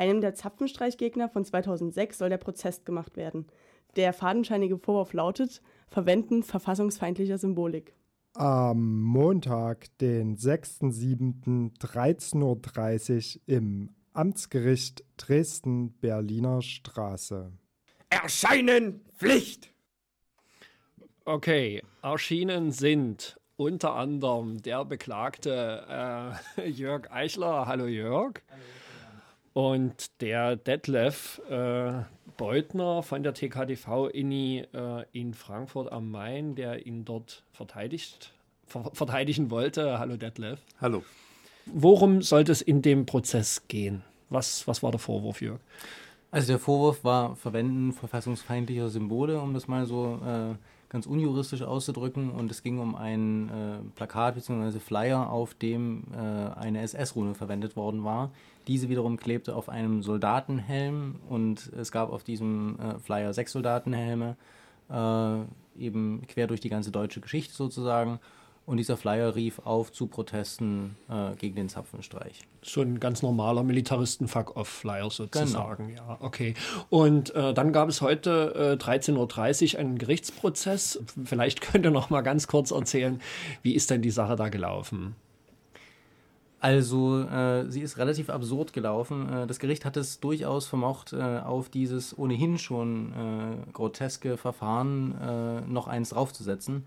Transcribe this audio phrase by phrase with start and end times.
[0.00, 3.46] Einem der Zapfenstreichgegner von 2006 soll der Prozess gemacht werden.
[3.96, 7.92] Der fadenscheinige Vorwurf lautet Verwenden verfassungsfeindlicher Symbolik.
[8.32, 17.52] Am Montag, den 6.7.13.30 Uhr im Amtsgericht Dresden-Berliner Straße.
[18.08, 19.74] Erscheinen Pflicht!
[21.26, 27.66] Okay, erschienen sind unter anderem der Beklagte äh, Jörg Eichler.
[27.66, 28.40] Hallo Jörg.
[28.48, 28.62] Hallo.
[29.52, 32.02] Und der Detlef äh,
[32.36, 38.32] Beutner von der TKDV INI äh, in Frankfurt am Main, der ihn dort verteidigt,
[38.66, 39.98] ver verteidigen wollte.
[39.98, 40.60] Hallo Detlef.
[40.80, 41.02] Hallo.
[41.66, 44.02] Worum sollte es in dem Prozess gehen?
[44.28, 45.60] Was, was war der Vorwurf, Jörg?
[46.30, 50.54] Also der Vorwurf war Verwenden verfassungsfeindlicher Symbole, um das mal so äh,
[50.90, 52.30] ganz unjuristisch auszudrücken.
[52.30, 54.78] Und es ging um ein äh, Plakat bzw.
[54.78, 58.30] Flyer, auf dem äh, eine SS-Rune verwendet worden war.
[58.66, 64.36] Diese wiederum klebte auf einem Soldatenhelm und es gab auf diesem äh, Flyer sechs Soldatenhelme,
[64.90, 68.20] äh, eben quer durch die ganze deutsche Geschichte sozusagen.
[68.66, 72.42] Und dieser Flyer rief auf zu Protesten äh, gegen den Zapfenstreich.
[72.62, 75.88] So ein ganz normaler Militaristen-Fuck-Off-Flyer sozusagen.
[75.88, 76.08] Genau.
[76.08, 76.54] Ja, okay.
[76.88, 81.00] Und äh, dann gab es heute äh, 13.30 Uhr einen Gerichtsprozess.
[81.24, 83.20] Vielleicht könnt ihr noch mal ganz kurz erzählen,
[83.62, 85.16] wie ist denn die Sache da gelaufen?
[86.60, 89.32] Also, äh, sie ist relativ absurd gelaufen.
[89.32, 95.18] Äh, das Gericht hat es durchaus vermocht, äh, auf dieses ohnehin schon äh, groteske Verfahren
[95.18, 96.84] äh, noch eins draufzusetzen.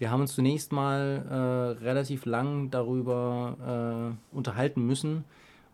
[0.00, 5.26] Wir haben uns zunächst mal äh, relativ lang darüber äh, unterhalten müssen,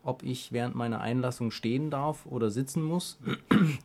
[0.02, 3.20] ob ich während meiner Einlassung stehen darf oder sitzen muss.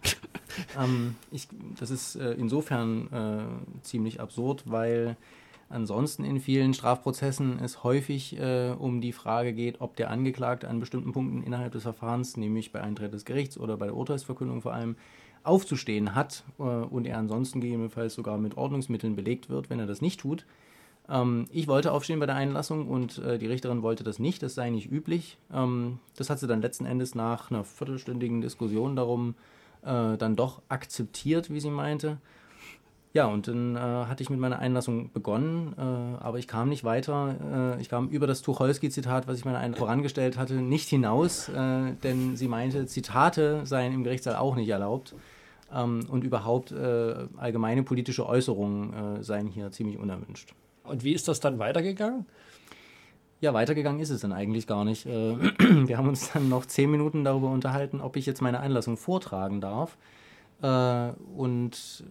[0.80, 1.48] ähm, ich,
[1.80, 5.16] das ist äh, insofern äh, ziemlich absurd, weil
[5.70, 10.80] ansonsten in vielen Strafprozessen es häufig äh, um die Frage geht, ob der Angeklagte an
[10.80, 14.73] bestimmten Punkten innerhalb des Verfahrens, nämlich bei Eintritt des Gerichts oder bei der Urteilsverkündung vor
[14.73, 14.95] allem,
[15.44, 20.02] aufzustehen hat äh, und er ansonsten gegebenenfalls sogar mit Ordnungsmitteln belegt wird, wenn er das
[20.02, 20.45] nicht tut.
[21.10, 24.55] Ähm, ich wollte aufstehen bei der Einlassung und äh, die Richterin wollte das nicht, das
[24.55, 25.38] sei nicht üblich.
[25.54, 29.36] Ähm, das hat sie dann letzten Endes nach einer viertelstündigen Diskussion darum
[29.83, 32.17] äh, dann doch akzeptiert, wie sie meinte.
[33.14, 36.86] Ja, und dann äh, hatte ich mit meiner Einlassung begonnen, äh, aber ich kam nicht
[36.86, 37.76] weiter.
[37.77, 42.38] Äh, ich kam über das Tucholsky-Zitat, was ich meiner Einlassung vorangestellt hatte, nicht hinaus, denn
[42.38, 45.14] sie meinte, Zitate seien im Gerichtssaal auch nicht erlaubt.
[45.73, 50.54] Ähm, und überhaupt äh, allgemeine politische Äußerungen äh, seien hier ziemlich unerwünscht.
[50.83, 52.26] Und wie ist das dann weitergegangen?
[53.39, 55.05] Ja, weitergegangen ist es dann eigentlich gar nicht.
[55.05, 59.61] wir haben uns dann noch zehn Minuten darüber unterhalten, ob ich jetzt meine Einlassung vortragen
[59.61, 59.98] darf.
[60.61, 62.03] und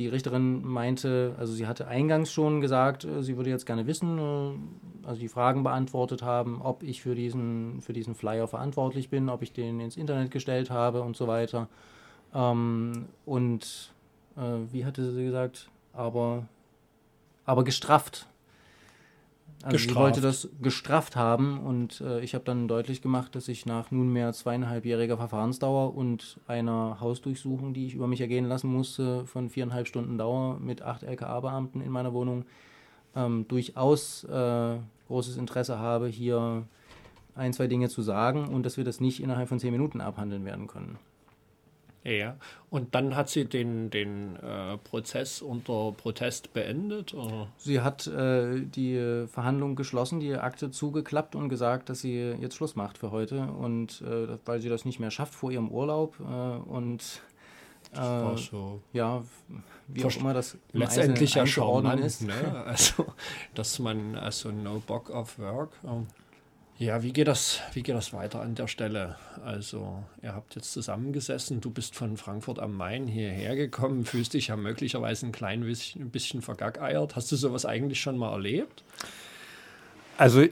[0.00, 4.18] die Richterin meinte, also sie hatte eingangs schon gesagt, äh, sie würde jetzt gerne wissen,
[4.18, 9.28] äh, also die Fragen beantwortet haben, ob ich für diesen, für diesen Flyer verantwortlich bin,
[9.28, 11.68] ob ich den ins Internet gestellt habe und so weiter.
[12.34, 13.92] Ähm, und
[14.36, 16.46] äh, wie hatte sie gesagt, aber,
[17.44, 18.26] aber gestrafft
[19.62, 19.94] also gestraft.
[19.94, 23.90] sie wollte das gestrafft haben und äh, ich habe dann deutlich gemacht, dass ich nach
[23.90, 29.86] nunmehr zweieinhalbjähriger Verfahrensdauer und einer Hausdurchsuchung, die ich über mich ergehen lassen musste, von viereinhalb
[29.86, 32.46] Stunden Dauer mit acht LKA-Beamten in meiner Wohnung,
[33.14, 34.76] ähm, durchaus äh,
[35.08, 36.66] großes Interesse habe, hier
[37.34, 40.46] ein, zwei Dinge zu sagen und dass wir das nicht innerhalb von zehn Minuten abhandeln
[40.46, 40.98] werden können.
[42.02, 42.36] Ja,
[42.70, 47.12] und dann hat sie den, den äh, Prozess unter Protest beendet?
[47.12, 47.48] Oder?
[47.58, 52.74] Sie hat äh, die Verhandlung geschlossen, die Akte zugeklappt und gesagt, dass sie jetzt Schluss
[52.74, 53.42] macht für heute.
[53.42, 57.20] Und äh, weil sie das nicht mehr schafft vor ihrem Urlaub äh, und
[57.92, 58.80] äh, so.
[58.94, 59.22] ja,
[59.88, 62.22] wie auch immer das letztendlich ja schon ist.
[62.22, 62.64] Ne?
[62.64, 63.04] Also,
[63.54, 65.72] dass man also no bock of work.
[65.82, 66.06] Um
[66.80, 69.16] ja, wie geht das, wie geht das weiter an der Stelle?
[69.44, 74.46] Also, ihr habt jetzt zusammengesessen, du bist von Frankfurt am Main hierher gekommen, fühlst dich
[74.46, 77.16] ja möglicherweise ein klein bisschen, ein bisschen vergackeiert.
[77.16, 78.82] Hast du sowas eigentlich schon mal erlebt?
[80.16, 80.46] Also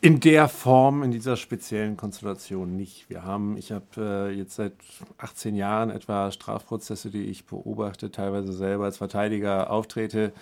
[0.00, 3.08] in der Form, in dieser speziellen Konstellation nicht.
[3.08, 4.72] Wir haben, ich habe äh, jetzt seit
[5.18, 10.32] 18 Jahren etwa Strafprozesse, die ich beobachte, teilweise selber als Verteidiger auftrete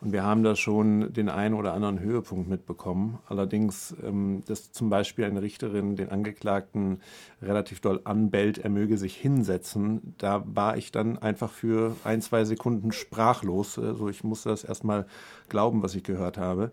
[0.00, 3.18] und wir haben da schon den einen oder anderen Höhepunkt mitbekommen.
[3.28, 7.00] Allerdings, ähm, dass zum Beispiel eine Richterin den Angeklagten
[7.42, 12.44] relativ doll anbellt, er möge sich hinsetzen, da war ich dann einfach für ein, zwei
[12.44, 13.78] Sekunden sprachlos.
[13.78, 15.06] Also ich musste das erstmal
[15.50, 16.70] glauben, was ich gehört habe.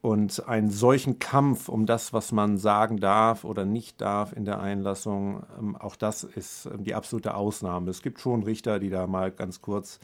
[0.00, 4.60] Und einen solchen Kampf um das, was man sagen darf oder nicht darf in der
[4.60, 7.90] Einlassung, ähm, auch das ist ähm, die absolute Ausnahme.
[7.90, 10.00] Es gibt schon Richter, die da mal ganz kurz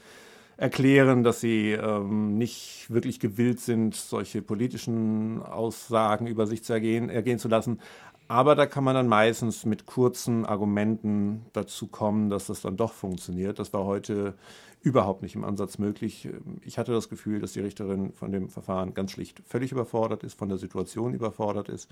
[0.57, 7.11] erklären, dass sie ähm, nicht wirklich gewillt sind, solche politischen Aussagen über sich zu ergehen,
[7.11, 7.81] ergehen zu lassen.
[8.27, 12.93] Aber da kann man dann meistens mit kurzen Argumenten dazu kommen, dass das dann doch
[12.93, 13.59] funktioniert.
[13.59, 14.35] Das war heute
[14.81, 16.29] überhaupt nicht im Ansatz möglich.
[16.63, 20.39] Ich hatte das Gefühl, dass die Richterin von dem Verfahren ganz schlicht völlig überfordert ist,
[20.39, 21.91] von der Situation überfordert ist,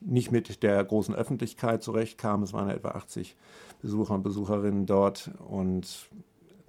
[0.00, 2.42] nicht mit der großen Öffentlichkeit zurechtkam.
[2.42, 3.36] Es waren etwa 80
[3.82, 6.08] Besucher und Besucherinnen dort und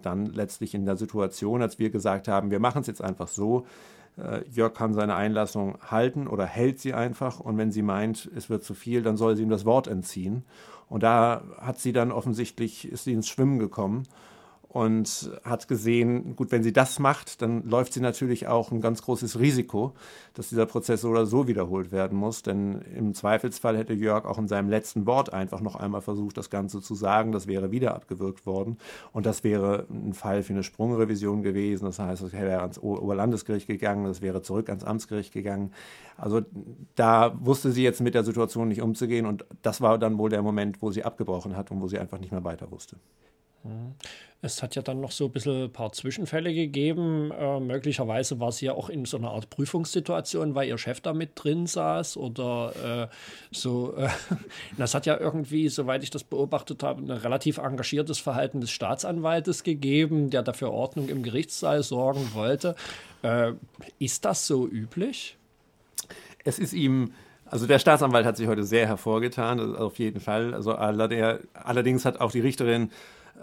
[0.02, 3.66] dann letztlich in der Situation, als wir gesagt haben, wir machen es jetzt einfach so,
[4.18, 7.40] äh, Jörg kann seine Einlassung halten oder hält sie einfach.
[7.40, 10.44] Und wenn sie meint, es wird zu viel, dann soll sie ihm das Wort entziehen.
[10.88, 14.08] Und da hat sie dann offensichtlich, ist sie ins Schwimmen gekommen
[14.70, 19.02] und hat gesehen, gut, wenn sie das macht, dann läuft sie natürlich auch ein ganz
[19.02, 19.94] großes Risiko,
[20.36, 22.44] dass dieser Prozess so oder so wiederholt werden muss.
[22.44, 26.52] Denn im Zweifelsfall hätte Jörg auch in seinem letzten Wort einfach noch einmal versucht, das
[26.52, 27.32] Ganze zu sagen.
[27.32, 28.78] Das wäre wieder abgewürgt worden.
[29.12, 31.86] Und das wäre ein Fall für eine Sprungrevision gewesen.
[31.86, 35.72] Das heißt, es wäre ans Oberlandesgericht gegangen, das wäre zurück ans Amtsgericht gegangen.
[36.16, 36.42] Also
[36.94, 39.26] da wusste sie jetzt mit der Situation nicht umzugehen.
[39.26, 42.20] Und das war dann wohl der Moment, wo sie abgebrochen hat und wo sie einfach
[42.20, 42.98] nicht mehr weiter wusste.
[43.64, 43.96] Mhm.
[44.42, 47.30] Es hat ja dann noch so ein bisschen ein paar Zwischenfälle gegeben.
[47.38, 51.14] Äh, möglicherweise war sie ja auch in so einer Art Prüfungssituation, weil ihr Chef da
[51.14, 53.16] mit drin saß oder äh,
[53.52, 53.98] so.
[53.98, 54.08] Äh,
[54.78, 59.64] das hat ja irgendwie, soweit ich das beobachtet habe, ein relativ engagiertes Verhalten des Staatsanwaltes
[59.64, 62.76] gegeben, der dafür Ordnung im Gerichtssaal sorgen wollte.
[63.24, 63.54] Äh,
[64.00, 65.36] ist das so üblich?
[66.46, 67.12] Es ist ihm
[67.52, 70.54] also der Staatsanwalt hat sich heute sehr hervorgetan, auf jeden Fall.
[70.54, 72.92] Also allerdings hat auch die Richterin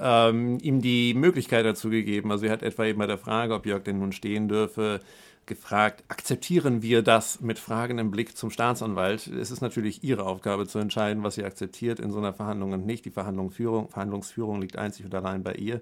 [0.01, 2.31] ähm, ihm die Möglichkeit dazu gegeben.
[2.31, 5.01] Also er hat etwa eben bei der Frage, ob Jörg denn nun stehen dürfe,
[5.47, 9.29] gefragt, akzeptieren wir das mit fragendem Blick zum Staatsanwalt?
[9.29, 12.85] Es ist natürlich Ihre Aufgabe zu entscheiden, was sie akzeptiert in so einer Verhandlung und
[12.85, 13.05] nicht.
[13.05, 15.81] Die Verhandlungsführung, Verhandlungsführung liegt einzig und allein bei ihr.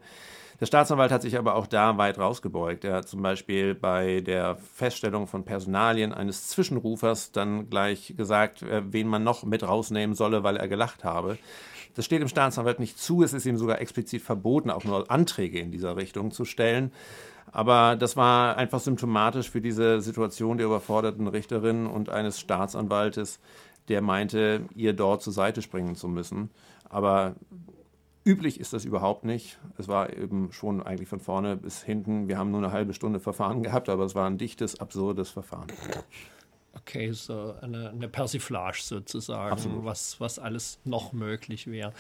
[0.61, 2.85] Der Staatsanwalt hat sich aber auch da weit rausgebeugt.
[2.85, 8.83] Er hat zum Beispiel bei der Feststellung von Personalien eines Zwischenrufers dann gleich gesagt, äh,
[8.93, 11.39] wen man noch mit rausnehmen solle, weil er gelacht habe.
[11.95, 13.23] Das steht dem Staatsanwalt nicht zu.
[13.23, 16.93] Es ist ihm sogar explizit verboten, auch nur Anträge in dieser Richtung zu stellen.
[17.53, 23.39] Aber das war einfach symptomatisch für diese Situation der überforderten Richterin und eines Staatsanwaltes,
[23.89, 26.51] der meinte, ihr dort zur Seite springen zu müssen.
[26.89, 27.37] Aber
[28.25, 29.59] üblich ist das überhaupt nicht.
[29.79, 32.27] Es war eben schon eigentlich von vorne bis hinten.
[32.27, 35.69] Wir haben nur eine halbe Stunde Verfahren gehabt, aber es war ein dichtes, absurdes Verfahren.
[36.87, 41.95] Okay, so eine, eine Persiflage sozusagen, was, was alles noch möglich wäre.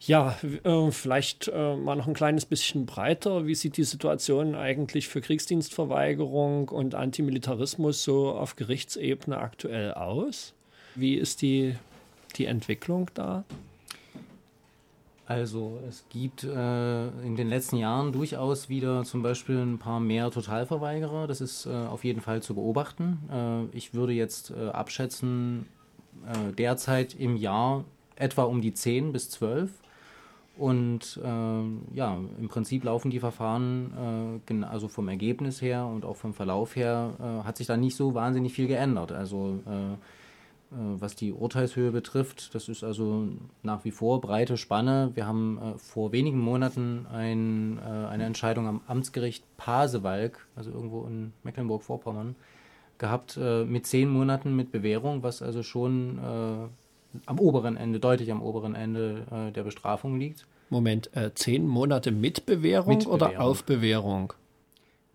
[0.00, 3.46] Ja, äh, vielleicht äh, mal noch ein kleines bisschen breiter.
[3.46, 10.54] Wie sieht die Situation eigentlich für Kriegsdienstverweigerung und Antimilitarismus so auf Gerichtsebene aktuell aus?
[10.94, 11.76] Wie ist die,
[12.36, 13.44] die Entwicklung da?
[15.26, 20.30] Also es gibt äh, in den letzten Jahren durchaus wieder zum Beispiel ein paar mehr
[20.30, 21.26] Totalverweigerer.
[21.26, 23.18] Das ist äh, auf jeden Fall zu beobachten.
[23.30, 25.66] Äh, ich würde jetzt äh, abschätzen,
[26.26, 27.84] äh, derzeit im Jahr
[28.14, 29.72] etwa um die 10 bis 12.
[30.56, 34.40] Und äh, ja, im Prinzip laufen die Verfahren,
[34.70, 38.54] also vom Ergebnis her und auch vom Verlauf her, hat sich da nicht so wahnsinnig
[38.54, 39.12] viel geändert.
[39.12, 39.60] Also
[40.70, 42.54] was die Urteilshöhe betrifft.
[42.54, 43.28] Das ist also
[43.62, 45.12] nach wie vor breite Spanne.
[45.14, 51.06] Wir haben äh, vor wenigen Monaten ein, äh, eine Entscheidung am Amtsgericht Pasewalk, also irgendwo
[51.06, 52.34] in Mecklenburg-Vorpommern,
[52.98, 58.32] gehabt äh, mit zehn Monaten mit Bewährung, was also schon äh, am oberen Ende, deutlich
[58.32, 60.46] am oberen Ende äh, der Bestrafung liegt.
[60.68, 64.32] Moment, zehn Monate mit Bewährung, mit Bewährung oder auf Bewährung?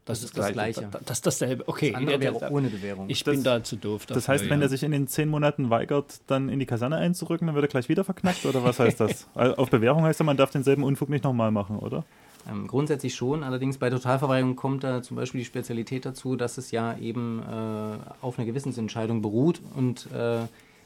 [0.06, 0.90] Das, das ist das Gleiche.
[1.06, 1.68] Das ist dasselbe.
[1.68, 1.92] Okay.
[1.92, 3.08] Das andere wäre ohne Bewährung.
[3.08, 4.06] Ich das, bin da zu doof.
[4.06, 4.66] Dafür, das heißt, wenn ja.
[4.66, 7.70] er sich in den zehn Monaten weigert, dann in die Kaserne einzurücken, dann wird er
[7.70, 8.46] gleich wieder verknackt?
[8.46, 9.28] Oder was heißt das?
[9.36, 12.04] Auf Bewährung heißt ja, man darf denselben Unfug nicht nochmal machen, oder?
[12.50, 16.72] Ähm, grundsätzlich schon, allerdings bei Totalverweigerung kommt da zum Beispiel die Spezialität dazu, dass es
[16.72, 20.40] ja eben äh, auf einer Gewissensentscheidung beruht und äh,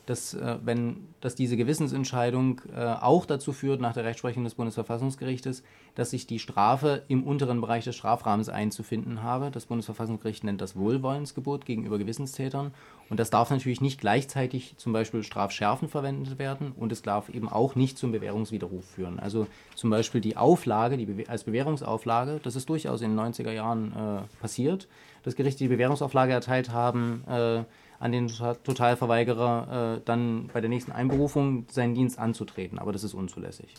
[0.05, 5.63] dass, äh, wenn, dass diese Gewissensentscheidung äh, auch dazu führt, nach der Rechtsprechung des Bundesverfassungsgerichtes,
[5.95, 9.51] dass ich die Strafe im unteren Bereich des Strafrahmens einzufinden habe.
[9.51, 12.71] Das Bundesverfassungsgericht nennt das Wohlwollensgebot gegenüber Gewissenstätern.
[13.09, 17.49] Und das darf natürlich nicht gleichzeitig zum Beispiel strafschärfend verwendet werden und es darf eben
[17.49, 19.19] auch nicht zum Bewährungswiderruf führen.
[19.19, 23.51] Also zum Beispiel die Auflage, die Be als Bewährungsauflage, das ist durchaus in den 90er
[23.51, 24.87] Jahren äh, passiert,
[25.23, 27.63] dass Gerichte die Bewährungsauflage erteilt haben, äh,
[27.99, 32.79] an den Totalverweigerer äh, dann bei der nächsten Einberufung seinen Dienst anzutreten.
[32.79, 33.73] Aber das ist unzulässig.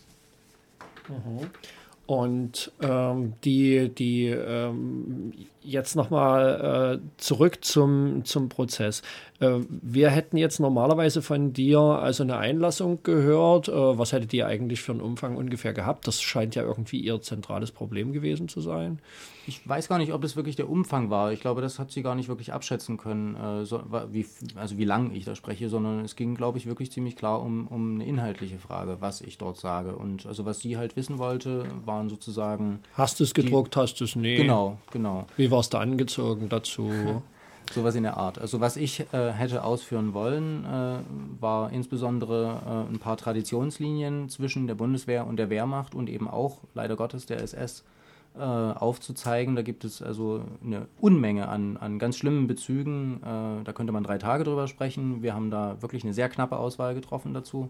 [1.08, 1.50] Mhm.
[2.06, 5.32] Und ähm, die, die ähm,
[5.66, 9.02] jetzt nochmal äh, zurück zum, zum Prozess.
[9.40, 13.68] Äh, wir hätten jetzt normalerweise von dir also eine Einlassung gehört.
[13.68, 16.06] Äh, was hättet ihr eigentlich für einen Umfang ungefähr gehabt?
[16.06, 19.00] Das scheint ja irgendwie ihr zentrales Problem gewesen zu sein.
[19.48, 21.32] Ich weiß gar nicht, ob das wirklich der Umfang war.
[21.32, 24.84] Ich glaube, das hat sie gar nicht wirklich abschätzen können, äh, so, wie, also wie
[24.84, 28.06] lang ich da spreche, sondern es ging, glaube ich, wirklich ziemlich klar um, um eine
[28.06, 29.96] inhaltliche Frage, was ich dort sage.
[29.96, 32.80] Und also was sie halt wissen wollte, waren sozusagen.
[32.94, 34.38] Hast du es gedruckt, die, hast du es nicht?
[34.38, 35.26] Genau, genau.
[35.36, 37.22] Wie warst du angezogen dazu?
[37.72, 38.38] Sowas in der Art.
[38.38, 40.98] Also was ich äh, hätte ausführen wollen, äh,
[41.40, 46.58] war insbesondere äh, ein paar Traditionslinien zwischen der Bundeswehr und der Wehrmacht und eben auch,
[46.74, 47.82] leider Gottes, der SS
[48.38, 49.56] äh, aufzuzeigen.
[49.56, 53.20] Da gibt es also eine Unmenge an, an ganz schlimmen Bezügen.
[53.22, 55.24] Äh, da könnte man drei Tage drüber sprechen.
[55.24, 57.68] Wir haben da wirklich eine sehr knappe Auswahl getroffen dazu.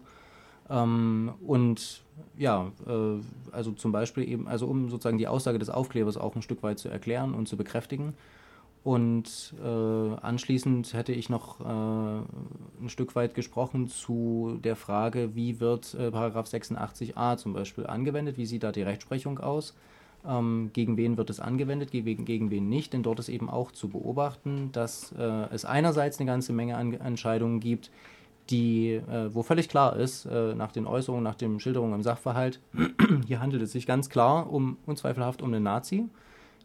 [0.69, 2.01] Ähm, und
[2.37, 6.41] ja, äh, also zum Beispiel eben, also um sozusagen die Aussage des Aufklebers auch ein
[6.41, 8.13] Stück weit zu erklären und zu bekräftigen.
[8.83, 15.59] Und äh, anschließend hätte ich noch äh, ein Stück weit gesprochen zu der Frage, wie
[15.59, 19.75] wird äh, Paragraph 86a zum Beispiel angewendet, wie sieht da die Rechtsprechung aus,
[20.25, 23.73] ähm, gegen wen wird es angewendet, gegen, gegen wen nicht, denn dort ist eben auch
[23.73, 27.91] zu beobachten, dass äh, es einerseits eine ganze Menge an Entscheidungen gibt,
[28.49, 32.59] die, äh, wo völlig klar ist, äh, nach den Äußerungen, nach den Schilderungen im Sachverhalt,
[33.27, 36.05] hier handelt es sich ganz klar um unzweifelhaft um einen Nazi,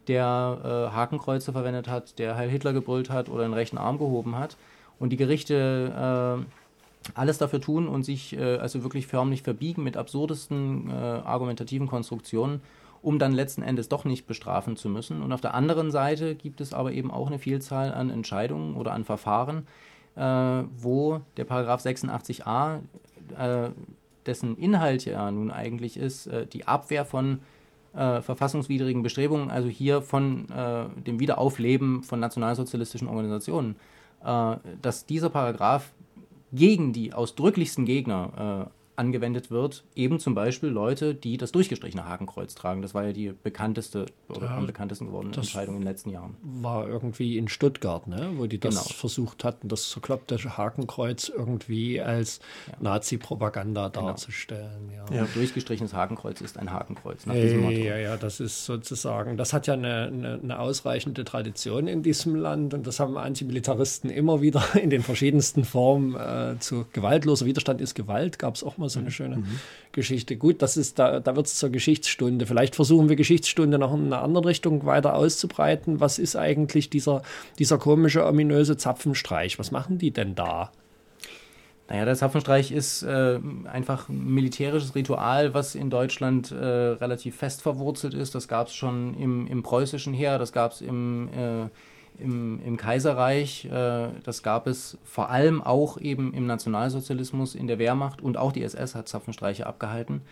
[0.08, 4.36] der äh, Hakenkreuze verwendet hat, der Heil Hitler gebrüllt hat oder einen rechten Arm gehoben
[4.36, 4.56] hat.
[4.98, 9.96] Und die Gerichte äh, alles dafür tun und sich äh, also wirklich förmlich verbiegen mit
[9.96, 12.60] absurdesten äh, argumentativen Konstruktionen,
[13.00, 15.22] um dann letzten Endes doch nicht bestrafen zu müssen.
[15.22, 18.92] Und auf der anderen Seite gibt es aber eben auch eine Vielzahl an Entscheidungen oder
[18.92, 19.66] an Verfahren,
[20.14, 22.81] wo der Paragraph 86a,
[23.38, 23.71] äh,
[24.26, 27.40] dessen Inhalt ja nun eigentlich ist, äh, die Abwehr von
[27.95, 33.76] äh, verfassungswidrigen Bestrebungen, also hier von äh, dem Wiederaufleben von nationalsozialistischen Organisationen,
[34.25, 35.92] äh, dass dieser Paragraph
[36.52, 38.69] gegen die ausdrücklichsten Gegner
[39.02, 42.82] angewendet wird, eben zum Beispiel Leute, die das durchgestrichene Hakenkreuz tragen.
[42.82, 46.37] Das war ja die bekannteste oder ja, am bekanntesten gewordene Entscheidung in den letzten Jahren.
[46.42, 48.30] War irgendwie in Stuttgart, ne?
[48.37, 48.97] wo die das genau.
[48.97, 52.75] versucht hatten, das zerkloppte Hakenkreuz irgendwie als ja.
[52.80, 54.06] Nazi-Propaganda genau.
[54.06, 54.92] darzustellen.
[54.94, 55.16] Ja.
[55.16, 55.26] ja.
[55.35, 57.26] Durchgestrichenes Hakenkreuz ist ein Hakenkreuz.
[57.26, 57.76] Nach diesem Motto.
[57.76, 62.37] Ja, ja, das ist sozusagen, das hat ja eine, eine, eine ausreichende Tradition in diesem
[62.37, 67.80] Land und das haben Antimilitaristen immer wieder in den verschiedensten Formen äh, zu gewaltloser Widerstand
[67.80, 69.61] ist Gewalt, gab es auch mal so eine schöne mhm.
[69.92, 70.37] Geschichte.
[70.37, 72.46] Gut, das ist, da, da wird es zur Geschichtsstunde.
[72.46, 76.00] Vielleicht versuchen wir Geschichtsstunde noch in einer anderen Richtung weiter auszubreiten.
[76.00, 77.22] Was ist eigentlich dieser,
[77.58, 79.58] dieser komische, ominöse Zapfenstreich?
[79.58, 80.72] Was machen die denn da?
[81.88, 87.61] Naja, der Zapfenstreich ist äh, einfach ein militärisches Ritual, was in Deutschland äh, relativ fest
[87.61, 88.34] verwurzelt ist.
[88.34, 91.68] Das gab es schon im, im preußischen Heer, das gab es im äh,
[92.19, 93.66] im, im Kaiserreich.
[93.66, 98.52] Äh, das gab es vor allem auch eben im Nationalsozialismus, in der Wehrmacht und auch
[98.52, 100.23] die SS hat Zapfenstreiche abgehalten.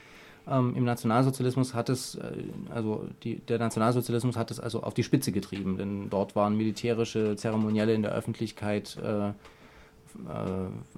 [0.49, 2.33] Ähm, Im Nationalsozialismus hat es, äh,
[2.71, 7.37] also die, der Nationalsozialismus hat es also auf die Spitze getrieben, denn dort waren militärische
[7.37, 9.33] Zeremonielle in der Öffentlichkeit, äh, äh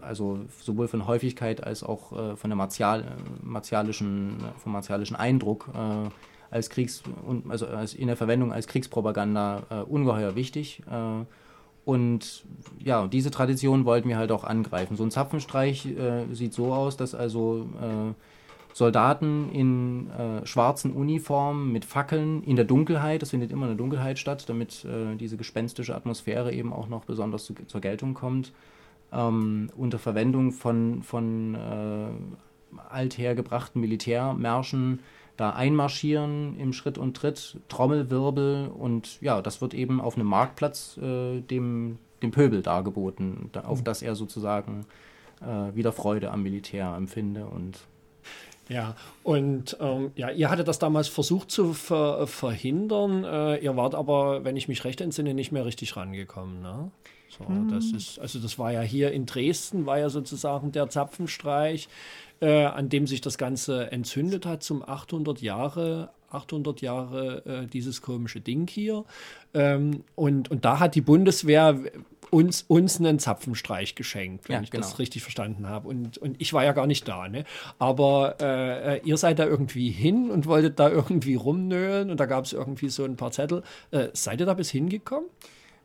[0.00, 3.04] also sowohl von Häufigkeit als auch äh, von der martial,
[3.42, 6.08] martialischen, vom martialischen Eindruck äh,
[6.52, 7.02] als Kriegs
[7.48, 10.82] also als in der Verwendung als Kriegspropaganda äh, ungeheuer wichtig.
[10.90, 11.24] Äh,
[11.84, 12.44] und
[12.78, 14.96] ja, diese Tradition wollten wir halt auch angreifen.
[14.96, 18.12] So ein Zapfenstreich äh, sieht so aus, dass also äh,
[18.72, 23.78] Soldaten in äh, schwarzen Uniformen mit Fackeln in der Dunkelheit, das findet immer in der
[23.78, 28.52] Dunkelheit statt, damit äh, diese gespenstische Atmosphäre eben auch noch besonders zu, zur Geltung kommt,
[29.12, 31.56] ähm, unter Verwendung von, von
[32.88, 35.00] althergebrachten Militärmärschen
[35.36, 40.98] da einmarschieren im Schritt und Tritt, Trommelwirbel und ja, das wird eben auf einem Marktplatz
[40.98, 43.84] äh, dem, dem Pöbel dargeboten, da, auf mhm.
[43.84, 44.86] das er sozusagen
[45.40, 47.80] äh, wieder Freude am Militär empfinde und
[48.68, 53.24] ja, und ähm, ja, ihr hattet das damals versucht zu ver verhindern.
[53.24, 56.62] Äh, ihr wart aber, wenn ich mich recht entsinne, nicht mehr richtig rangekommen.
[56.62, 56.90] Ne?
[57.28, 57.68] So, hm.
[57.68, 61.88] das ist, also das war ja hier in Dresden, war ja sozusagen der Zapfenstreich
[62.42, 68.00] äh, an dem sich das Ganze entzündet hat zum 800 Jahre 800 Jahre äh, dieses
[68.00, 69.04] komische Ding hier.
[69.54, 71.78] Ähm, und, und da hat die Bundeswehr
[72.30, 74.86] uns, uns einen Zapfenstreich geschenkt, wenn ja, ich genau.
[74.86, 75.88] das richtig verstanden habe.
[75.88, 77.28] Und, und ich war ja gar nicht da.
[77.28, 77.44] Ne?
[77.78, 82.46] Aber äh, ihr seid da irgendwie hin und wolltet da irgendwie rumnölen und da gab
[82.46, 83.62] es irgendwie so ein paar Zettel.
[83.90, 85.28] Äh, seid ihr da bis hingekommen?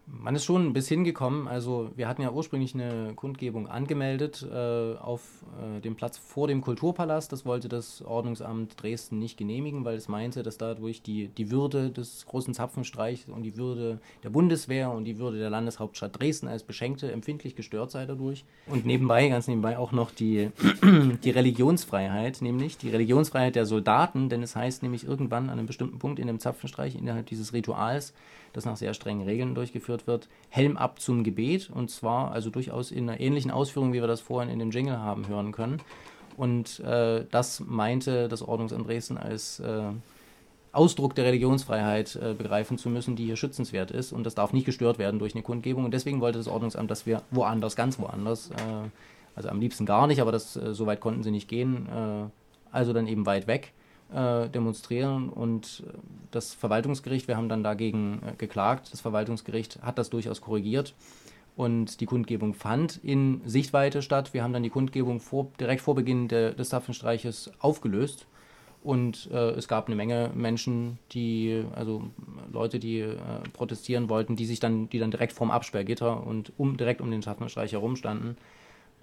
[0.10, 1.50] Man ist schon bisschen hingekommen.
[1.50, 6.62] Also wir hatten ja ursprünglich eine Kundgebung angemeldet äh, auf äh, dem Platz vor dem
[6.62, 7.34] Kulturpalast.
[7.34, 11.90] Das wollte das Ordnungsamt Dresden nicht genehmigen, weil es meinte, dass dadurch die, die Würde
[11.92, 16.64] des großen Zapfenstreichs und die Würde der Bundeswehr und die Würde der Landeshauptstadt Dresden als
[16.64, 18.46] Beschenkte empfindlich gestört sei dadurch.
[18.68, 20.52] Und nebenbei, ganz nebenbei auch noch die,
[21.24, 26.00] die Religionsfreiheit, nämlich die Religionsfreiheit der Soldaten, denn es heißt nämlich irgendwann an einem bestimmten
[26.00, 28.14] Punkt in dem Zapfenstreich innerhalb dieses Rituals,
[28.58, 32.92] das nach sehr strengen Regeln durchgeführt wird, Helm ab zum Gebet und zwar also durchaus
[32.92, 35.82] in einer ähnlichen Ausführung, wie wir das vorhin in dem Jingle haben hören können.
[36.36, 39.90] Und äh, das meinte das Ordnungsamt Dresden als äh,
[40.72, 44.12] Ausdruck der Religionsfreiheit äh, begreifen zu müssen, die hier schützenswert ist.
[44.14, 45.86] Und das darf nicht gestört werden durch eine Kundgebung.
[45.86, 48.90] Und deswegen wollte das Ordnungsamt, dass wir woanders, ganz woanders, äh,
[49.36, 52.30] also am liebsten gar nicht, aber das, äh, so weit konnten sie nicht gehen, äh,
[52.72, 53.74] also dann eben weit weg,
[54.14, 55.92] äh, demonstrieren und äh,
[56.32, 60.94] das Verwaltungsgericht, wir haben dann dagegen äh, geklagt, das Verwaltungsgericht hat das durchaus korrigiert
[61.56, 64.34] und die Kundgebung fand in Sichtweite statt.
[64.34, 68.28] Wir haben dann die Kundgebung vor, direkt vor Beginn de, des Zapfenstreiches aufgelöst
[68.84, 72.04] und äh, es gab eine Menge Menschen, die, also
[72.52, 73.16] Leute, die äh,
[73.52, 77.22] protestieren wollten, die sich dann, die dann direkt vorm Absperrgitter und um, direkt um den
[77.22, 78.38] Zapfenstreich herumstanden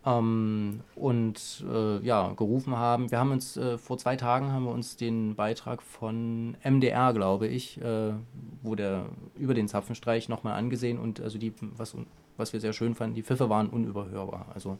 [0.07, 3.11] ähm, und äh, ja, gerufen haben.
[3.11, 7.47] Wir haben uns äh, vor zwei Tagen haben wir uns den Beitrag von MDR, glaube
[7.47, 8.13] ich, äh,
[8.63, 9.07] wo der
[9.37, 11.97] über den Zapfenstreich nochmal angesehen und also die, was,
[12.37, 14.47] was wir sehr schön fanden, die Pfiffe waren unüberhörbar.
[14.55, 14.79] Also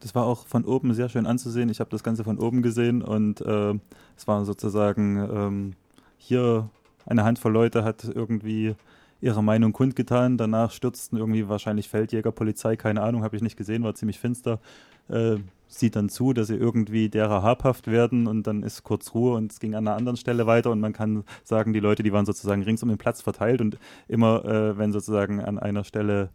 [0.00, 1.68] das war auch von oben sehr schön anzusehen.
[1.68, 3.74] Ich habe das Ganze von oben gesehen und äh,
[4.16, 5.72] es war sozusagen ähm,
[6.18, 6.68] hier
[7.06, 8.76] eine Handvoll Leute hat irgendwie
[9.22, 10.36] ihre Meinung kundgetan.
[10.36, 14.60] Danach stürzten irgendwie wahrscheinlich Feldjäger, Polizei, keine Ahnung, habe ich nicht gesehen, war ziemlich finster.
[15.08, 15.36] Äh,
[15.68, 19.52] sieht dann zu, dass sie irgendwie derer habhaft werden und dann ist kurz Ruhe und
[19.52, 22.26] es ging an einer anderen Stelle weiter und man kann sagen, die Leute, die waren
[22.26, 26.28] sozusagen rings um den Platz verteilt und immer, äh, wenn sozusagen an einer Stelle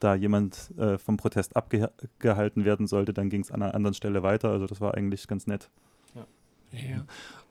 [0.00, 4.22] da jemand äh, vom Protest abgehalten werden sollte, dann ging es an einer anderen Stelle
[4.22, 4.50] weiter.
[4.50, 5.70] Also das war eigentlich ganz nett.
[6.72, 7.04] Ja.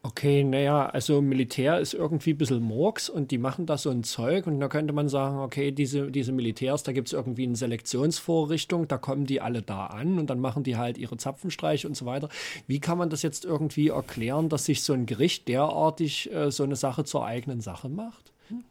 [0.04, 4.04] Okay, naja, also Militär ist irgendwie ein bisschen Murks und die machen da so ein
[4.04, 7.58] Zeug und da könnte man sagen, okay, diese, diese Militärs, da gibt es irgendwie eine
[7.58, 11.98] Selektionsvorrichtung, da kommen die alle da an und dann machen die halt ihre Zapfenstreiche und
[11.98, 12.30] so weiter.
[12.68, 16.64] Wie kann man das jetzt irgendwie erklären, dass sich so ein Gericht derartig äh, so
[16.64, 18.32] eine Sache zur eigenen Sache macht?
[18.48, 18.64] Hm?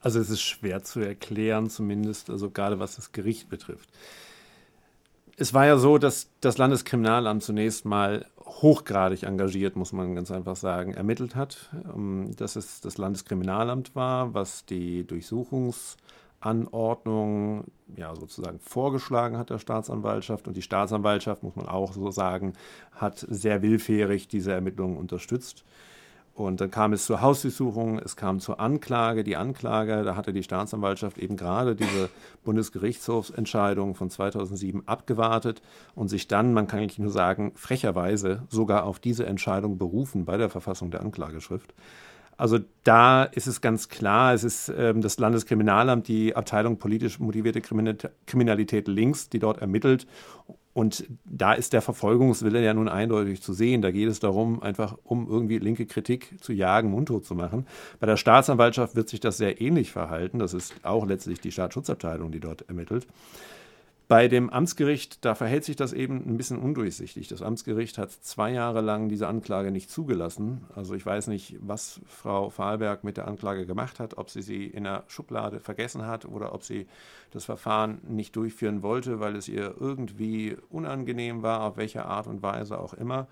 [0.00, 3.90] Also es ist schwer zu erklären, zumindest, also gerade was das Gericht betrifft.
[5.36, 10.56] Es war ja so, dass das Landeskriminalamt zunächst mal hochgradig engagiert, muss man ganz einfach
[10.56, 11.68] sagen, ermittelt hat.
[11.94, 17.64] Ähm, dass es das Landeskriminalamt war, was die Durchsuchungsanordnung
[17.96, 20.46] ja sozusagen vorgeschlagen hat der Staatsanwaltschaft.
[20.48, 22.54] Und die Staatsanwaltschaft, muss man auch so sagen,
[22.92, 25.64] hat sehr willfährig diese Ermittlungen unterstützt.
[26.38, 29.24] Und dann kam es zur Hausdurchsuchung, es kam zur Anklage.
[29.24, 32.10] Die Anklage, da hatte die Staatsanwaltschaft eben gerade diese
[32.44, 35.60] Bundesgerichtshofsentscheidung von 2007 abgewartet
[35.96, 40.36] und sich dann, man kann eigentlich nur sagen, frecherweise sogar auf diese Entscheidung berufen bei
[40.36, 41.74] der Verfassung der Anklageschrift.
[42.36, 47.60] Also da ist es ganz klar, es ist ähm, das Landeskriminalamt, die Abteilung politisch motivierte
[47.60, 50.06] Kriminalität links, die dort ermittelt
[50.78, 53.82] und da ist der Verfolgungswille ja nun eindeutig zu sehen.
[53.82, 57.66] Da geht es darum, einfach um irgendwie linke Kritik zu jagen, mundtot zu machen.
[57.98, 60.38] Bei der Staatsanwaltschaft wird sich das sehr ähnlich verhalten.
[60.38, 63.08] Das ist auch letztlich die Staatsschutzabteilung, die dort ermittelt.
[64.08, 67.28] Bei dem Amtsgericht, da verhält sich das eben ein bisschen undurchsichtig.
[67.28, 70.64] Das Amtsgericht hat zwei Jahre lang diese Anklage nicht zugelassen.
[70.74, 74.64] Also ich weiß nicht, was Frau Fahlberg mit der Anklage gemacht hat, ob sie sie
[74.64, 76.86] in der Schublade vergessen hat oder ob sie
[77.32, 82.42] das Verfahren nicht durchführen wollte, weil es ihr irgendwie unangenehm war, auf welche Art und
[82.42, 83.26] Weise auch immer.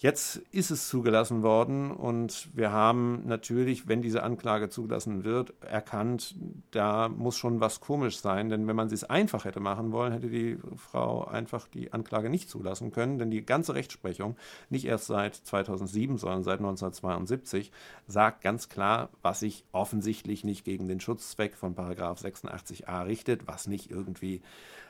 [0.00, 6.36] Jetzt ist es zugelassen worden und wir haben natürlich, wenn diese Anklage zugelassen wird, erkannt,
[6.70, 8.48] da muss schon was komisch sein.
[8.48, 12.48] Denn wenn man es einfach hätte machen wollen, hätte die Frau einfach die Anklage nicht
[12.48, 13.18] zulassen können.
[13.18, 14.36] Denn die ganze Rechtsprechung,
[14.70, 17.72] nicht erst seit 2007, sondern seit 1972,
[18.06, 23.66] sagt ganz klar, was sich offensichtlich nicht gegen den Schutzzweck von Paragraph 86a richtet, was
[23.66, 24.42] nicht irgendwie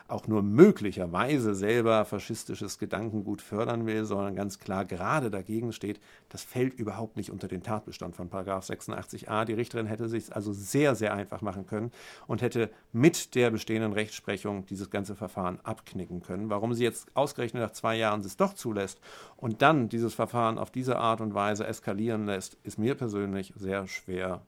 [0.08, 6.42] auch nur möglicherweise selber faschistisches Gedankengut fördern will, sondern ganz klar gerade dagegen steht, das
[6.42, 9.44] fällt überhaupt nicht unter den Tatbestand von 86a.
[9.44, 11.92] Die Richterin hätte sich also sehr, sehr einfach machen können
[12.26, 16.48] und hätte mit der bestehenden Rechtsprechung dieses ganze Verfahren abknicken können.
[16.48, 19.00] Warum sie jetzt ausgerechnet nach zwei Jahren es doch zulässt
[19.36, 23.86] und dann dieses Verfahren auf diese Art und Weise eskalieren lässt, ist mir persönlich sehr
[23.86, 24.40] schwer,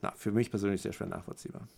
[0.00, 1.68] na, für mich persönlich sehr schwer nachvollziehbar.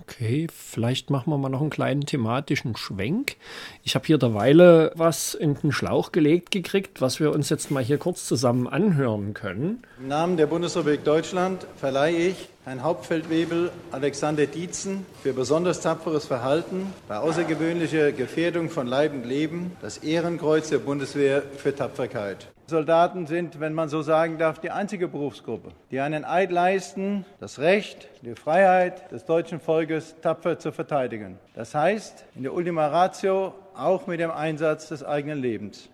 [0.00, 3.36] Okay, vielleicht machen wir mal noch einen kleinen thematischen Schwenk.
[3.82, 7.82] Ich habe hier derweile was in den Schlauch gelegt gekriegt, was wir uns jetzt mal
[7.82, 9.82] hier kurz zusammen anhören können.
[10.00, 16.92] Im Namen der Bundesrepublik Deutschland verleihe ich Herrn Hauptfeldwebel Alexander Dietzen für besonders tapferes Verhalten
[17.08, 22.52] bei außergewöhnlicher Gefährdung von Leib und Leben das Ehrenkreuz der Bundeswehr für Tapferkeit.
[22.68, 27.58] Soldaten sind, wenn man so sagen darf, die einzige Berufsgruppe, die einen Eid leisten, das
[27.58, 31.40] Recht, die Freiheit des deutschen Volkes tapfer zu verteidigen.
[31.54, 35.88] Das heißt, in der Ultima Ratio auch mit dem Einsatz des eigenen Lebens.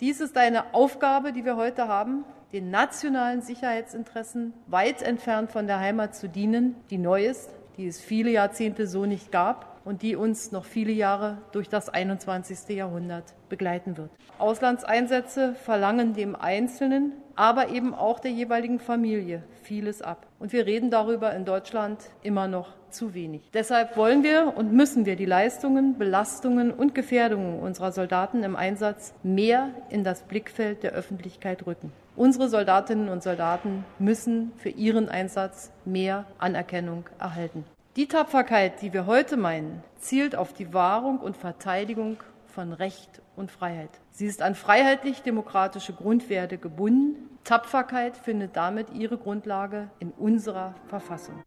[0.00, 5.80] Dies ist eine Aufgabe, die wir heute haben, den nationalen Sicherheitsinteressen weit entfernt von der
[5.80, 10.14] Heimat zu dienen, die neu ist, die es viele Jahrzehnte so nicht gab und die
[10.14, 12.76] uns noch viele Jahre durch das 21.
[12.76, 14.12] Jahrhundert begleiten wird.
[14.38, 20.27] Auslandseinsätze verlangen dem Einzelnen, aber eben auch der jeweiligen Familie vieles ab.
[20.38, 23.42] Und wir reden darüber in Deutschland immer noch zu wenig.
[23.52, 29.14] Deshalb wollen wir und müssen wir die Leistungen, Belastungen und Gefährdungen unserer Soldaten im Einsatz
[29.22, 31.92] mehr in das Blickfeld der Öffentlichkeit rücken.
[32.14, 37.64] Unsere Soldatinnen und Soldaten müssen für ihren Einsatz mehr Anerkennung erhalten.
[37.96, 43.50] Die Tapferkeit, die wir heute meinen, zielt auf die Wahrung und Verteidigung von Recht und
[43.50, 43.90] Freiheit.
[44.10, 47.28] Sie ist an freiheitlich-demokratische Grundwerte gebunden.
[47.48, 51.42] Tapferkeit findet damit ihre Grundlage in unserer Verfassung.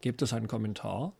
[0.00, 1.12] Gibt es einen Kommentar?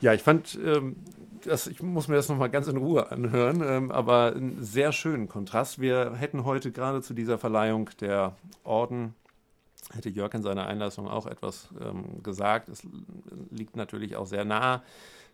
[0.00, 0.96] Ja, ich fand, ähm,
[1.44, 5.28] das, ich muss mir das nochmal ganz in Ruhe anhören, ähm, aber einen sehr schönen
[5.28, 5.78] Kontrast.
[5.78, 8.34] Wir hätten heute gerade zu dieser Verleihung der
[8.64, 9.14] Orden
[9.92, 12.70] hätte Jörg in seiner Einlassung auch etwas ähm, gesagt.
[12.70, 12.82] Es
[13.50, 14.82] liegt natürlich auch sehr nah.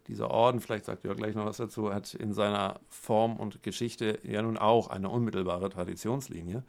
[0.08, 4.18] Dieser Orden, vielleicht sagt Jörg gleich noch was dazu, hat in seiner Form und Geschichte
[4.24, 6.64] ja nun auch eine unmittelbare Traditionslinie.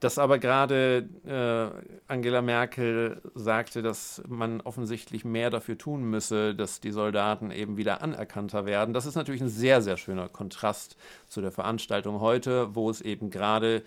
[0.00, 6.80] Dass aber gerade äh, Angela Merkel sagte, dass man offensichtlich mehr dafür tun müsse, dass
[6.80, 10.96] die Soldaten eben wieder anerkannter werden, das ist natürlich ein sehr, sehr schöner Kontrast
[11.28, 13.82] zu der Veranstaltung heute, wo es eben gerade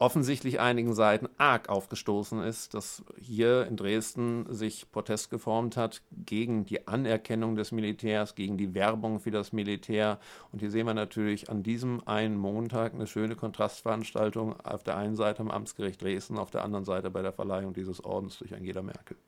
[0.00, 6.64] offensichtlich einigen Seiten arg aufgestoßen ist, dass hier in Dresden sich Protest geformt hat gegen
[6.64, 10.18] die Anerkennung des Militärs, gegen die Werbung für das Militär.
[10.52, 14.58] Und hier sehen wir natürlich an diesem einen Montag eine schöne Kontrastveranstaltung.
[14.60, 18.02] Auf der einen Seite am Amtsgericht Dresden, auf der anderen Seite bei der Verleihung dieses
[18.02, 19.18] Ordens durch Angela Merkel.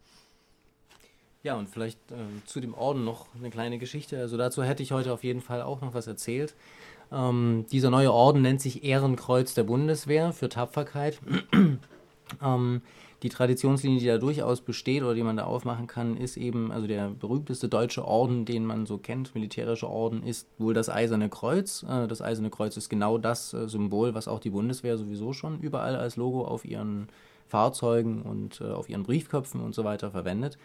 [1.43, 2.15] Ja, und vielleicht äh,
[2.47, 4.19] zu dem Orden noch eine kleine Geschichte.
[4.19, 6.55] Also dazu hätte ich heute auf jeden Fall auch noch was erzählt.
[7.13, 11.21] Ähm, dieser neue Orden nennt sich Ehrenkreuz der Bundeswehr für Tapferkeit.
[12.43, 12.83] ähm,
[13.23, 16.89] die Traditionslinie, die da durchaus besteht oder die man da aufmachen kann, ist eben, also
[16.89, 21.85] der berühmteste deutsche Orden, den man so kennt, militärische Orden, ist wohl das Eiserne Kreuz.
[21.89, 25.61] Äh, das Eiserne Kreuz ist genau das äh, Symbol, was auch die Bundeswehr sowieso schon
[25.61, 27.09] überall als Logo auf ihren
[27.47, 30.59] Fahrzeugen und äh, auf ihren Briefköpfen und so weiter verwendet.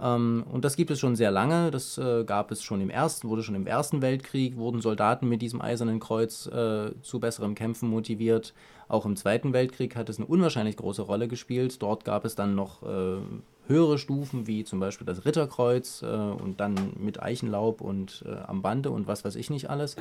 [0.00, 1.70] Ähm, und das gibt es schon sehr lange.
[1.70, 5.42] Das äh, gab es schon im ersten, wurde schon im Ersten Weltkrieg, wurden Soldaten mit
[5.42, 8.52] diesem Eisernen Kreuz äh, zu besserem Kämpfen motiviert.
[8.88, 11.80] Auch im Zweiten Weltkrieg hat es eine unwahrscheinlich große Rolle gespielt.
[11.82, 13.16] Dort gab es dann noch äh,
[13.66, 19.08] höhere Stufen, wie zum Beispiel das Ritterkreuz und dann mit Eichenlaub und am Bande und
[19.08, 19.96] was weiß ich nicht alles.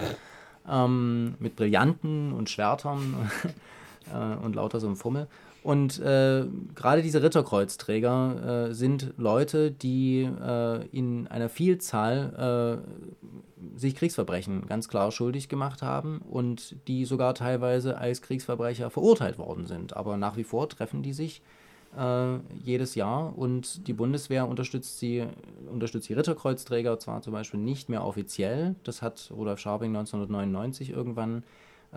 [0.69, 3.31] Ähm, mit Brillanten und Schwertern
[4.43, 5.27] und lauter so einem Fummel.
[5.65, 13.95] Und äh, gerade diese Ritterkreuzträger äh, sind Leute, die äh, in einer Vielzahl äh, sich
[13.95, 19.97] Kriegsverbrechen ganz klar schuldig gemacht haben und die sogar teilweise als Kriegsverbrecher verurteilt worden sind.
[19.97, 21.41] Aber nach wie vor treffen die sich
[21.97, 25.25] äh, jedes Jahr und die Bundeswehr unterstützt sie,
[25.67, 31.39] unterstützt die Ritterkreuzträger zwar zum Beispiel nicht mehr offiziell, das hat Rudolf Scharping 1999 irgendwann
[31.39, 31.41] äh,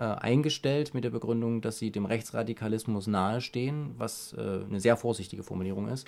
[0.01, 5.89] eingestellt mit der Begründung, dass sie dem Rechtsradikalismus nahestehen, was äh, eine sehr vorsichtige Formulierung
[5.89, 6.07] ist.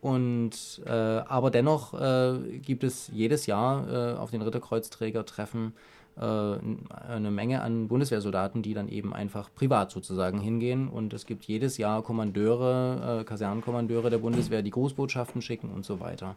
[0.00, 5.74] Und äh, aber dennoch äh, gibt es jedes Jahr äh, auf den Ritterkreuzträger-Treffen
[6.16, 10.88] äh, eine Menge an Bundeswehrsoldaten, die dann eben einfach privat sozusagen hingehen.
[10.88, 16.34] Und es gibt jedes Jahr Kommandeure, Kasernenkommandeure der Bundeswehr, die Grußbotschaften schicken und so weiter.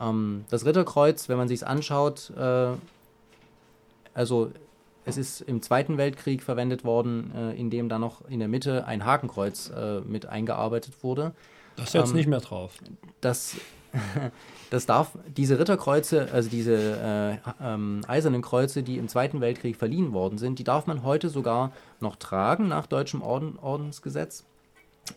[0.00, 2.32] Ähm, das Ritterkreuz, wenn man sich es anschaut,
[4.14, 4.50] also
[5.06, 8.86] es ist im Zweiten Weltkrieg verwendet worden, äh, in dem da noch in der Mitte
[8.86, 11.32] ein Hakenkreuz äh, mit eingearbeitet wurde.
[11.76, 12.74] Das ist jetzt ähm, nicht mehr drauf.
[13.20, 13.56] Das,
[14.70, 20.12] das darf, diese Ritterkreuze, also diese äh, ähm, eisernen Kreuze, die im Zweiten Weltkrieg verliehen
[20.12, 24.44] worden sind, die darf man heute sogar noch tragen nach deutschem Orden, Ordensgesetz.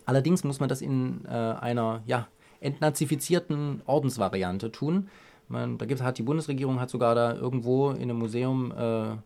[0.06, 2.28] Allerdings muss man das in äh, einer ja,
[2.60, 5.08] entnazifizierten Ordensvariante tun.
[5.48, 9.16] Man, da gibt, hat die Bundesregierung hat sogar da irgendwo in einem Museum äh,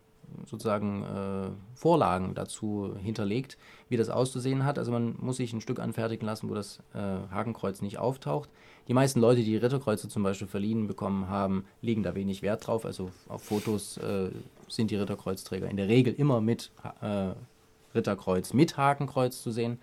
[0.47, 3.57] sozusagen äh, Vorlagen dazu hinterlegt,
[3.89, 4.79] wie das auszusehen hat.
[4.79, 6.99] Also man muss sich ein Stück anfertigen lassen, wo das äh,
[7.31, 8.49] Hakenkreuz nicht auftaucht.
[8.89, 12.85] Die meisten Leute, die Ritterkreuze zum Beispiel verliehen bekommen haben, legen da wenig Wert drauf.
[12.85, 14.31] Also auf Fotos äh,
[14.69, 17.33] sind die Ritterkreuzträger in der Regel immer mit äh,
[17.95, 19.79] Ritterkreuz mit Hakenkreuz zu sehen.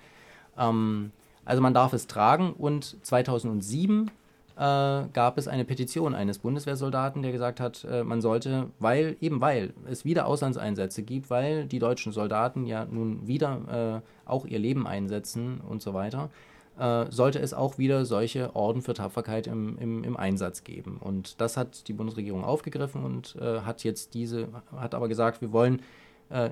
[0.57, 1.11] Ähm,
[1.43, 4.11] Also man darf es tragen und 2007
[4.55, 9.41] äh, gab es eine Petition eines Bundeswehrsoldaten, der gesagt hat, äh, man sollte, weil eben
[9.41, 14.59] weil es wieder Auslandseinsätze gibt, weil die deutschen Soldaten ja nun wieder äh, auch ihr
[14.59, 16.29] Leben einsetzen und so weiter,
[16.77, 20.97] äh, sollte es auch wieder solche Orden für Tapferkeit im, im, im, Einsatz geben.
[20.99, 25.51] Und das hat die Bundesregierung aufgegriffen und äh, hat jetzt diese, hat aber gesagt, wir
[25.51, 25.81] wollen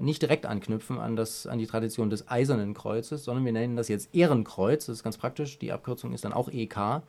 [0.01, 3.87] nicht direkt anknüpfen an, das, an die Tradition des Eisernen Kreuzes, sondern wir nennen das
[3.87, 4.87] jetzt Ehrenkreuz.
[4.87, 5.57] Das ist ganz praktisch.
[5.57, 7.01] Die Abkürzung ist dann auch EK.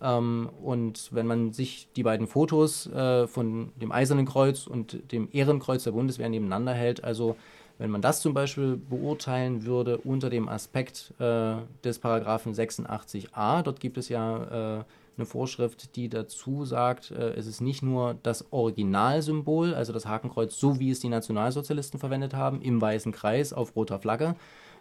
[0.00, 5.28] Ähm, und wenn man sich die beiden Fotos äh, von dem Eisernen Kreuz und dem
[5.32, 7.36] Ehrenkreuz der Bundeswehr nebeneinander hält, also
[7.78, 13.80] wenn man das zum Beispiel beurteilen würde unter dem Aspekt äh, des Paragraphen 86a, dort
[13.80, 14.84] gibt es ja äh,
[15.16, 20.58] eine Vorschrift, die dazu sagt, äh, es ist nicht nur das Originalsymbol, also das Hakenkreuz,
[20.58, 24.36] so wie es die Nationalsozialisten verwendet haben, im weißen Kreis auf roter Flagge,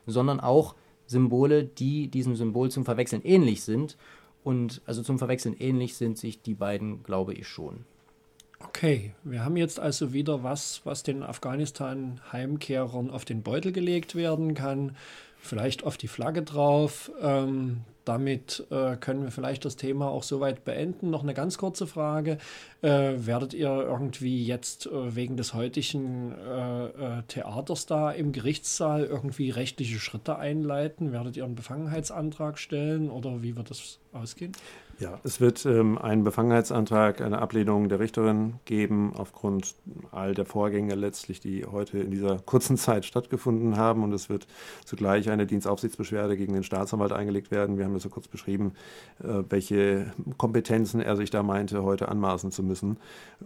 [0.06, 3.98] sondern auch Symbole, die diesem Symbol zum Verwechseln ähnlich sind.
[4.44, 7.86] Und also zum Verwechseln ähnlich sind sich die beiden, glaube ich, schon.
[8.60, 14.54] Okay, wir haben jetzt also wieder was, was den Afghanistan-Heimkehrern auf den Beutel gelegt werden
[14.54, 14.96] kann,
[15.40, 17.12] vielleicht auf die Flagge drauf.
[17.22, 21.10] Ähm, damit äh, können wir vielleicht das Thema auch soweit beenden.
[21.10, 22.38] Noch eine ganz kurze Frage.
[22.82, 29.06] Äh, werdet ihr irgendwie jetzt äh, wegen des heutigen äh, äh, Theaters da im Gerichtssaal
[29.06, 31.12] irgendwie rechtliche Schritte einleiten?
[31.12, 34.54] Werdet ihr einen Befangenheitsantrag stellen oder wie wird das ausgehen?
[35.04, 39.76] Ja, es wird ähm, einen Befangenheitsantrag, eine Ablehnung der Richterin geben, aufgrund
[40.12, 44.02] all der Vorgänge letztlich, die heute in dieser kurzen Zeit stattgefunden haben.
[44.04, 44.48] Und es wird
[44.86, 47.78] zugleich eine Dienstaufsichtsbeschwerde gegen den Staatsanwalt eingelegt werden.
[47.78, 48.76] Wir haben das so kurz beschrieben,
[49.22, 52.96] äh, welche Kompetenzen er sich da meinte, heute anmaßen zu müssen,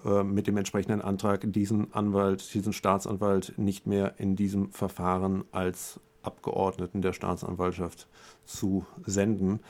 [0.05, 5.99] äh, mit dem entsprechenden Antrag, diesen Anwalt, diesen Staatsanwalt nicht mehr in diesem Verfahren als
[6.21, 8.07] Abgeordneten der Staatsanwaltschaft
[8.45, 9.61] zu senden.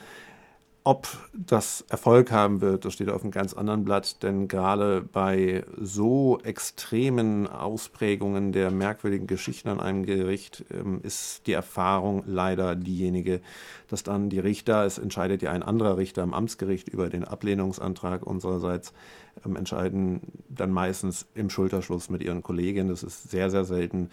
[0.88, 5.66] Ob das Erfolg haben wird, das steht auf einem ganz anderen Blatt, denn gerade bei
[5.78, 13.42] so extremen Ausprägungen der merkwürdigen Geschichten an einem Gericht ähm, ist die Erfahrung leider diejenige,
[13.90, 18.26] dass dann die Richter, es entscheidet ja ein anderer Richter am Amtsgericht über den Ablehnungsantrag
[18.26, 18.94] unsererseits,
[19.46, 22.88] ähm, entscheiden dann meistens im Schulterschluss mit ihren Kolleginnen.
[22.88, 24.10] Das ist sehr, sehr selten.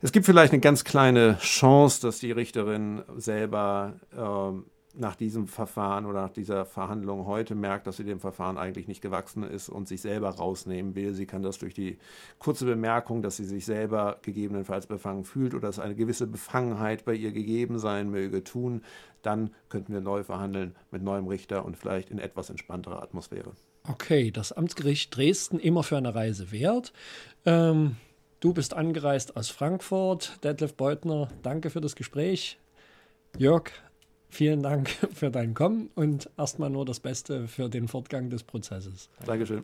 [0.00, 6.06] Es gibt vielleicht eine ganz kleine Chance, dass die Richterin selber äh, nach diesem Verfahren
[6.06, 9.88] oder nach dieser Verhandlung heute merkt, dass sie dem Verfahren eigentlich nicht gewachsen ist und
[9.88, 11.14] sich selber rausnehmen will.
[11.14, 11.98] Sie kann das durch die
[12.38, 17.14] kurze Bemerkung, dass sie sich selber gegebenenfalls befangen fühlt oder dass eine gewisse Befangenheit bei
[17.14, 18.82] ihr gegeben sein möge, tun.
[19.22, 23.52] Dann könnten wir neu verhandeln mit neuem Richter und vielleicht in etwas entspannterer Atmosphäre.
[23.88, 26.92] Okay, das Amtsgericht Dresden immer für eine Reise wert.
[27.44, 27.96] Ähm,
[28.40, 30.42] du bist angereist aus Frankfurt.
[30.44, 32.58] Detlef Beutner, danke für das Gespräch.
[33.36, 33.72] Jörg,
[34.34, 39.08] Vielen Dank für dein Kommen und erstmal nur das Beste für den Fortgang des Prozesses.
[39.24, 39.62] Dankeschön.